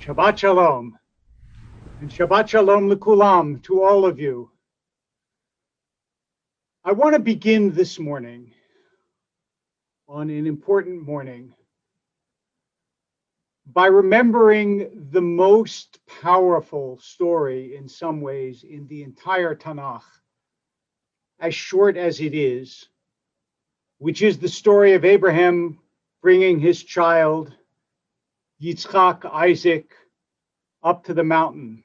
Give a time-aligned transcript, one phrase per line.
[0.00, 0.98] Shabbat Shalom.
[2.00, 4.50] And Shabbat Shalom Lekulam to all of you.
[6.82, 8.54] I want to begin this morning
[10.08, 11.52] on an important morning
[13.66, 20.00] by remembering the most powerful story in some ways in the entire Tanakh,
[21.40, 22.88] as short as it is,
[23.98, 25.78] which is the story of Abraham
[26.22, 27.54] bringing his child
[28.60, 29.94] Yitzchak, Isaac,
[30.82, 31.82] up to the mountain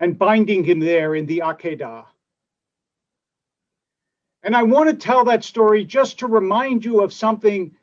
[0.00, 2.06] and binding him there in the Akedah.
[4.42, 7.74] And I want to tell that story just to remind you of something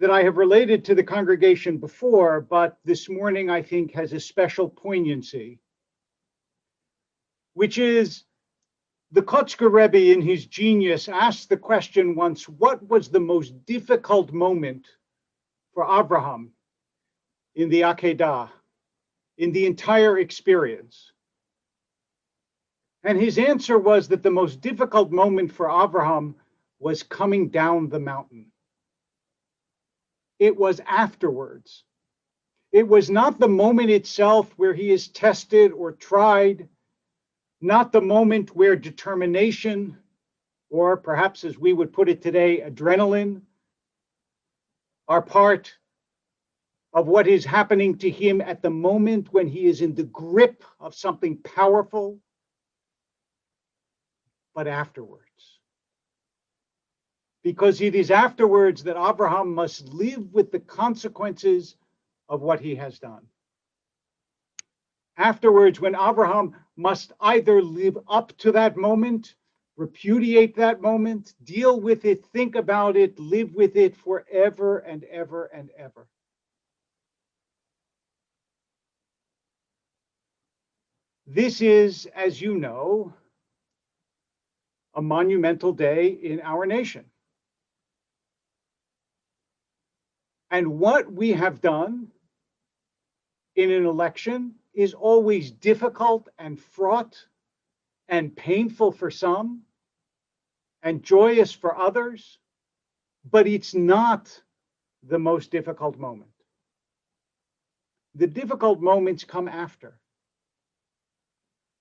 [0.00, 4.20] that I have related to the congregation before, but this morning I think has a
[4.20, 5.58] special poignancy,
[7.54, 8.24] which is
[9.10, 14.32] the Kotzker Rebbe in his genius asked the question once, what was the most difficult
[14.32, 14.86] moment
[15.74, 16.52] for Abraham
[17.58, 18.48] in the Akedah,
[19.36, 21.10] in the entire experience?
[23.02, 26.36] And his answer was that the most difficult moment for Abraham
[26.78, 28.52] was coming down the mountain.
[30.38, 31.82] It was afterwards.
[32.70, 36.68] It was not the moment itself where he is tested or tried,
[37.60, 39.98] not the moment where determination,
[40.70, 43.40] or perhaps as we would put it today, adrenaline,
[45.08, 45.76] are part
[46.92, 50.64] of what is happening to him at the moment when he is in the grip
[50.80, 52.18] of something powerful,
[54.54, 55.24] but afterwards.
[57.42, 61.76] Because it is afterwards that Abraham must live with the consequences
[62.28, 63.26] of what he has done.
[65.16, 69.34] Afterwards, when Abraham must either live up to that moment,
[69.76, 75.46] repudiate that moment, deal with it, think about it, live with it forever and ever
[75.46, 76.08] and ever.
[81.30, 83.12] This is, as you know,
[84.94, 87.04] a monumental day in our nation.
[90.50, 92.08] And what we have done
[93.56, 97.26] in an election is always difficult and fraught
[98.08, 99.60] and painful for some
[100.82, 102.38] and joyous for others,
[103.30, 104.42] but it's not
[105.02, 106.30] the most difficult moment.
[108.14, 110.00] The difficult moments come after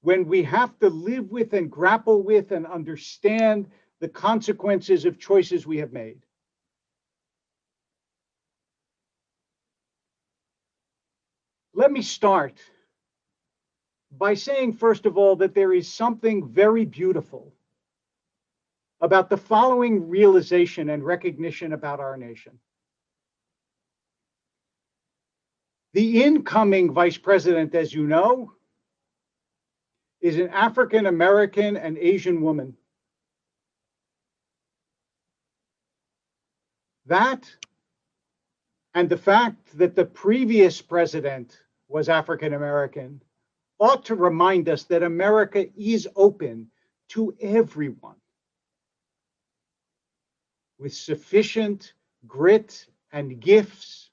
[0.01, 3.67] when we have to live with and grapple with and understand
[3.99, 6.19] the consequences of choices we have made.
[11.73, 12.59] Let me start
[14.11, 17.53] by saying, first of all, that there is something very beautiful
[19.01, 22.57] about the following realization and recognition about our nation.
[25.93, 28.53] The incoming vice president, as you know,
[30.27, 32.75] is an African American and Asian woman.
[37.05, 37.49] That
[38.93, 41.57] and the fact that the previous president
[41.87, 43.21] was African American
[43.79, 46.67] ought to remind us that America is open
[47.09, 48.15] to everyone
[50.79, 51.93] with sufficient
[52.27, 54.09] grit and gifts.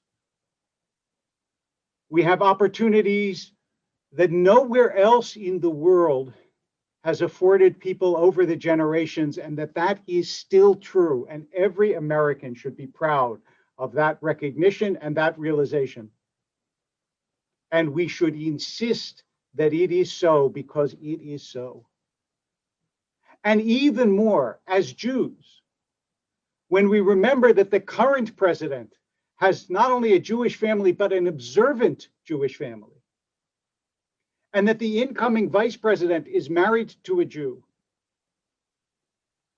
[2.09, 3.51] We have opportunities
[4.15, 6.33] that nowhere else in the world
[7.03, 12.55] has afforded people over the generations and that that is still true and every American
[12.55, 13.39] should be proud
[13.77, 16.09] of that recognition and that realization.
[17.71, 19.23] And we should insist
[19.55, 21.85] that it is so because it is so.
[23.43, 25.61] And even more, as Jews,
[26.69, 28.95] when we remember that the current president
[29.35, 32.94] has not only a Jewish family, but an observant Jewish family
[34.55, 37.61] and that the incoming vice president is married to a Jew.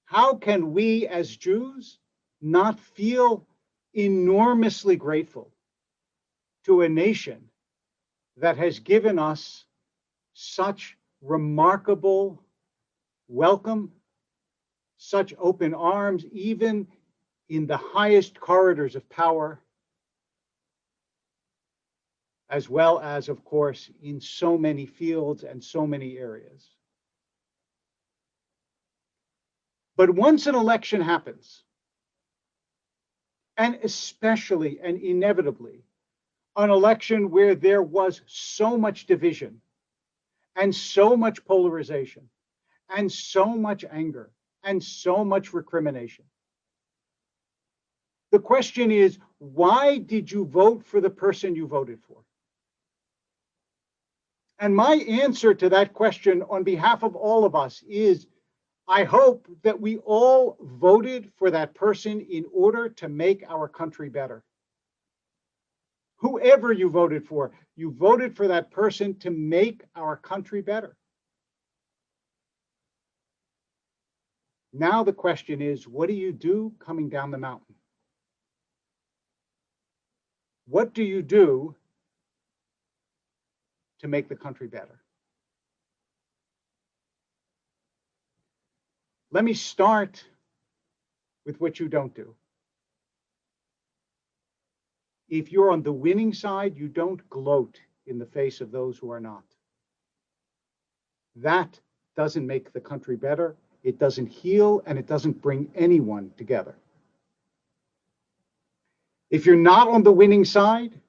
[0.05, 1.99] How can we as Jews
[2.41, 3.45] not feel
[3.93, 5.53] enormously grateful
[6.65, 7.47] to a nation
[8.37, 9.65] that has given us
[10.33, 12.41] such remarkable
[13.27, 13.91] welcome,
[14.97, 16.87] such open arms, even
[17.49, 19.59] in the highest corridors of power,
[22.49, 26.69] as well as, of course, in so many fields and so many areas.
[29.97, 31.63] But once an election happens,
[33.57, 35.83] and especially and inevitably,
[36.55, 39.61] an election where there was so much division
[40.55, 42.29] and so much polarization
[42.95, 44.31] and so much anger
[44.63, 46.25] and so much recrimination.
[48.31, 52.17] The question is, why did you vote for the person you voted for?
[54.59, 58.27] And my answer to that question on behalf of all of us is
[58.87, 64.09] I hope that we all voted for that person in order to make our country
[64.09, 64.43] better.
[66.19, 70.95] Whoever you voted for, you voted for that person to make our country better.
[74.73, 77.75] Now the question is, what do you do coming down the mountain?
[80.67, 81.75] What do you do
[83.99, 85.01] to make the country better?
[89.31, 90.23] Let me start
[91.45, 92.35] with what you don't do.
[95.29, 99.11] If you're on the winning side, you don't gloat in the face of those who
[99.11, 99.43] are not.
[101.35, 101.79] That
[102.15, 103.55] doesn't make the country better.
[103.83, 106.75] It doesn't heal and it doesn't bring anyone together.
[109.29, 110.99] If you're not on the winning side,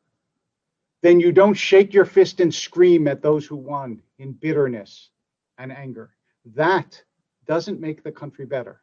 [1.02, 5.10] then you don't shake your fist and scream at those who won in bitterness
[5.58, 6.10] and anger.
[6.54, 7.02] That
[7.46, 8.82] doesn't make the country better.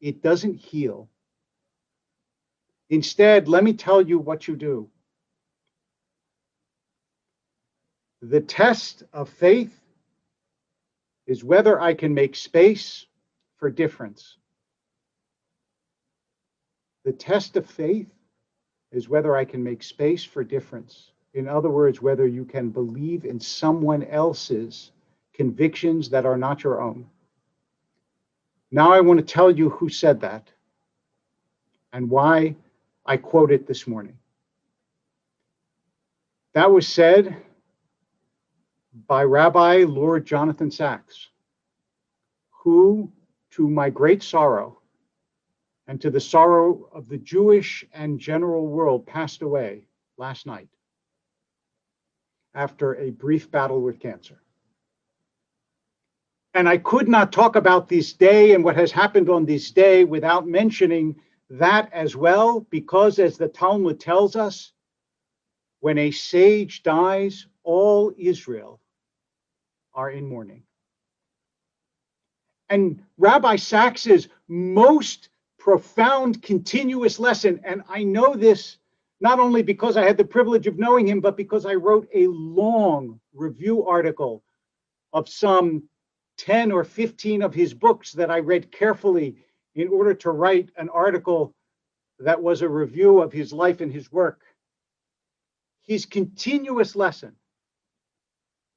[0.00, 1.08] It doesn't heal.
[2.88, 4.88] Instead, let me tell you what you do.
[8.22, 9.78] The test of faith
[11.26, 13.06] is whether I can make space
[13.58, 14.36] for difference.
[17.04, 18.10] The test of faith
[18.92, 21.12] is whether I can make space for difference.
[21.32, 24.90] In other words, whether you can believe in someone else's
[25.32, 27.08] convictions that are not your own.
[28.70, 30.50] Now I want to tell you who said that
[31.92, 32.56] and why
[33.06, 34.18] I quote it this morning.
[36.52, 37.36] That was said
[39.06, 41.28] by Rabbi Lord Jonathan Sacks,
[42.50, 43.10] who,
[43.52, 44.78] to my great sorrow,
[45.86, 49.86] and to the sorrow of the Jewish and general world, passed away
[50.16, 50.68] last night
[52.54, 54.40] after a brief battle with cancer.
[56.54, 60.04] And I could not talk about this day and what has happened on this day
[60.04, 61.14] without mentioning
[61.48, 64.72] that as well, because as the Talmud tells us,
[65.80, 68.80] when a sage dies, all Israel
[69.94, 70.62] are in mourning.
[72.68, 78.76] And Rabbi Sacks's most profound, continuous lesson, and I know this
[79.20, 82.26] not only because I had the privilege of knowing him, but because I wrote a
[82.28, 84.42] long review article
[85.12, 85.84] of some
[86.38, 89.36] 10 or 15 of his books that I read carefully
[89.74, 91.54] in order to write an article
[92.18, 94.42] that was a review of his life and his work.
[95.82, 97.36] His continuous lesson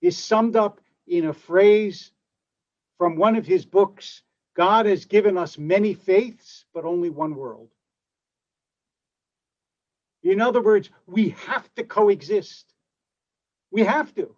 [0.01, 2.11] is summed up in a phrase
[2.97, 4.23] from one of his books
[4.55, 7.72] God has given us many faiths, but only one world.
[10.23, 12.73] In other words, we have to coexist.
[13.71, 14.35] We have to.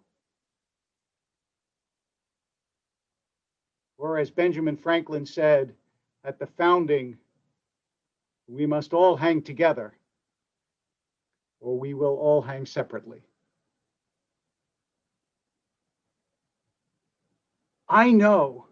[3.98, 5.74] Or as Benjamin Franklin said
[6.24, 7.16] at the founding,
[8.48, 9.94] we must all hang together
[11.60, 13.22] or we will all hang separately.
[17.88, 18.66] I know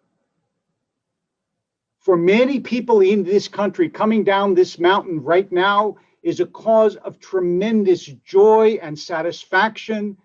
[2.01, 6.97] for many people in this country coming down this mountain right now is a cause
[6.97, 10.17] of tremendous joy and satisfaction,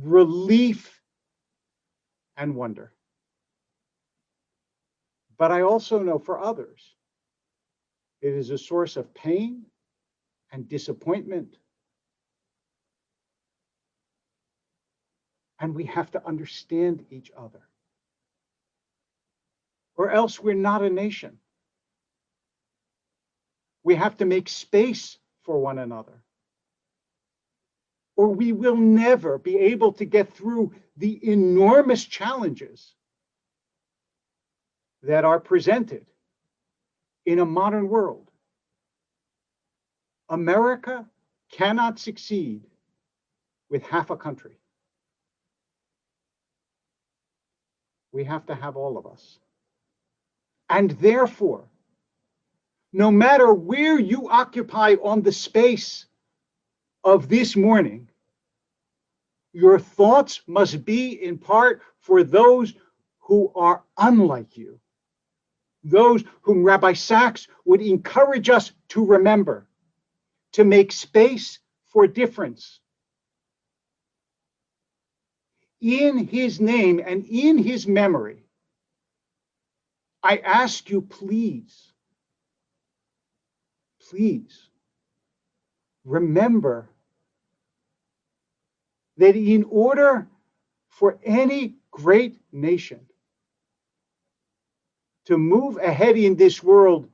[0.00, 1.02] relief,
[2.36, 2.92] and wonder.
[5.36, 6.94] But I also know for others,
[8.22, 9.66] it is a source of pain
[10.52, 11.56] and disappointment.
[15.58, 17.62] And we have to understand each other.
[19.96, 21.38] Or else we're not a nation.
[23.86, 26.20] We have to make space for one another.
[28.16, 32.94] Or we will never be able to get through the enormous challenges
[35.04, 36.04] that are presented
[37.26, 38.28] in a modern world.
[40.28, 41.06] America
[41.52, 42.64] cannot succeed
[43.70, 44.58] with half a country.
[48.10, 49.38] We have to have all of us.
[50.68, 51.68] And therefore,
[52.96, 56.06] no matter where you occupy on the space
[57.04, 58.08] of this morning,
[59.52, 62.72] your thoughts must be in part for those
[63.18, 64.80] who are unlike you,
[65.84, 69.68] those whom Rabbi Sacks would encourage us to remember,
[70.52, 72.80] to make space for difference.
[75.82, 78.46] In his name and in his memory,
[80.22, 81.92] I ask you, please,
[84.10, 84.68] please
[86.04, 86.88] remember
[89.16, 90.28] that in order
[90.88, 93.00] for any great nation
[95.24, 97.08] to move ahead in this world,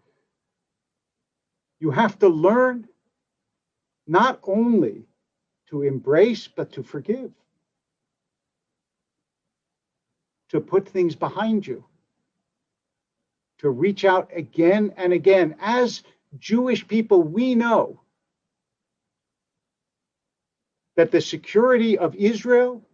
[1.81, 2.87] you have to learn
[4.07, 5.05] not only
[5.69, 7.33] to embrace, but to forgive,
[10.51, 11.85] to put things behind you,
[13.59, 15.57] to reach out again and again.
[15.61, 16.03] As
[16.39, 18.01] Jewish people, we know
[20.97, 22.87] that the security of Israel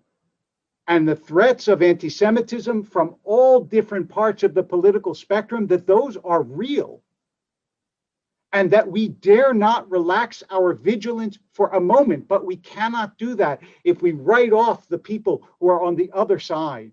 [0.86, 6.16] and the threats of anti-Semitism from all different parts of the political spectrum, that those
[6.16, 7.02] are real.
[8.54, 13.34] And that we dare not relax our vigilance for a moment, but we cannot do
[13.34, 16.92] that if we write off the people who are on the other side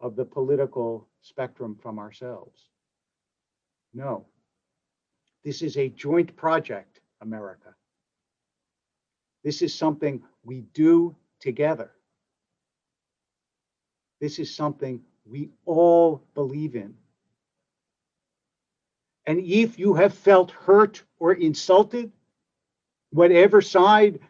[0.00, 2.70] of the political spectrum from ourselves.
[3.94, 4.26] No,
[5.44, 7.74] this is a joint project, America.
[9.44, 11.92] This is something we do together.
[14.20, 16.94] This is something we all believe in.
[19.26, 22.10] And if you have felt hurt or insulted,
[23.10, 24.20] whatever side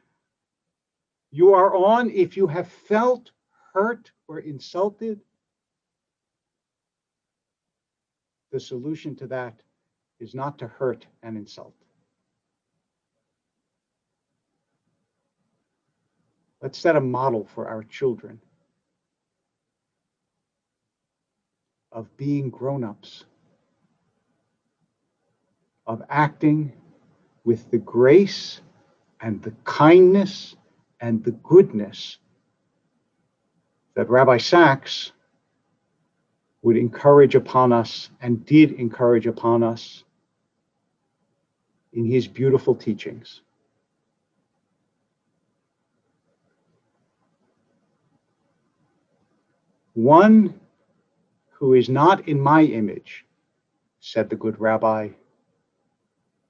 [1.31, 3.31] you are on, if you have felt
[3.73, 5.21] hurt or insulted,
[8.51, 9.61] the solution to that
[10.21, 11.75] is not to hurt and insult.
[16.61, 18.41] Let's set a model for our children
[21.93, 23.25] of being grown-ups,
[25.87, 26.73] of acting
[27.45, 28.61] with the grace
[29.21, 30.57] and the kindness
[31.01, 32.19] and the goodness
[33.95, 35.13] that Rabbi Sacks
[36.63, 40.05] would encourage upon us and did encourage upon us
[41.93, 43.41] in his beautiful teachings.
[49.95, 50.61] One
[51.51, 53.25] who is not in my image,
[54.01, 55.09] said the good rabbi,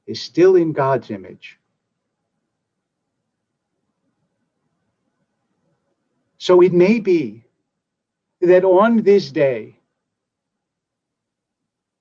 [0.07, 1.59] is still in God's image.
[6.37, 7.45] So it may be
[8.41, 9.78] that on this day,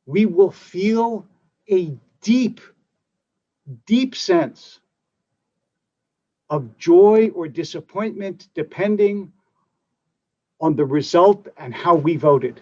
[0.08, 1.28] we will feel
[1.70, 2.62] a deep,
[3.86, 4.80] deep sense
[6.50, 9.32] of joy or disappointment, depending
[10.62, 12.60] on the result and how we voted.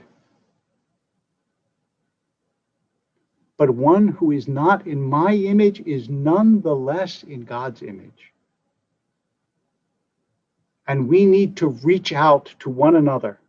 [3.57, 8.33] But one who is not in my image is nonetheless in God's image.
[10.87, 13.39] And we need to reach out to one another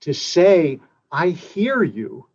[0.00, 0.80] to say,
[1.10, 2.26] I hear you,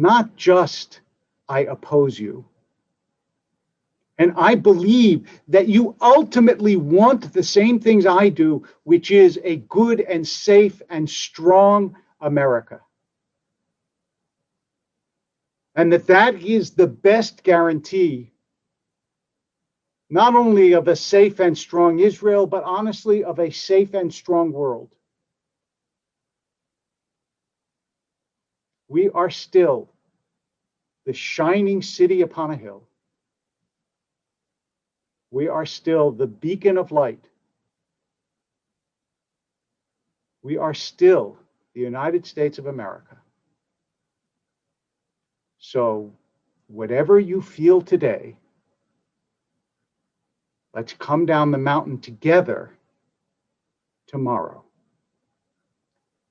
[0.00, 1.02] not just
[1.48, 2.46] I oppose you.
[4.18, 9.56] And I believe that you ultimately want the same things I do, which is a
[9.56, 12.80] good and safe and strong America.
[15.76, 18.32] And that that is the best guarantee,
[20.10, 24.52] not only of a safe and strong Israel, but honestly of a safe and strong
[24.52, 24.90] world.
[28.88, 29.89] We are still
[31.06, 32.84] the shining city upon a hill
[35.30, 37.24] we are still the beacon of light.
[40.42, 41.38] We are still
[41.74, 43.16] the United States of America.
[45.58, 46.12] So,
[46.66, 48.36] whatever you feel today,
[50.74, 52.70] let's come down the mountain together
[54.06, 54.64] tomorrow.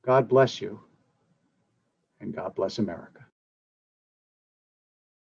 [0.04, 0.80] God bless you,
[2.20, 3.29] and God bless America.